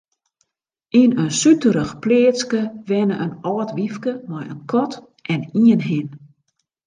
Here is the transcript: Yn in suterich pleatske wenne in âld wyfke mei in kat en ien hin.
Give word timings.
Yn 1.01 1.11
in 1.23 1.31
suterich 1.39 1.93
pleatske 2.03 2.61
wenne 2.89 3.15
in 3.25 3.33
âld 3.51 3.69
wyfke 3.77 4.13
mei 4.29 4.45
in 4.53 4.61
kat 4.71 4.93
en 5.33 5.41
ien 5.65 5.81
hin. 5.89 6.09